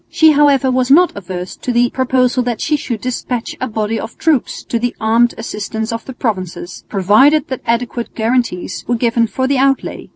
She 0.09 0.31
however 0.31 0.71
was 0.71 0.89
not 0.89 1.15
averse 1.15 1.55
to 1.57 1.71
the 1.71 1.91
proposal 1.91 2.41
that 2.41 2.59
she 2.59 2.75
should 2.75 3.01
despatch 3.01 3.55
a 3.61 3.67
body 3.67 3.99
of 3.99 4.17
troops 4.17 4.63
to 4.63 4.79
the 4.79 4.95
armed 4.99 5.35
assistance 5.37 5.91
of 5.93 6.05
the 6.05 6.13
provinces, 6.13 6.83
provided 6.89 7.47
that 7.49 7.61
adequate 7.67 8.15
guarantees 8.15 8.83
were 8.87 8.95
given 8.95 9.27
for 9.27 9.45
the 9.47 9.59
outlay. 9.59 10.09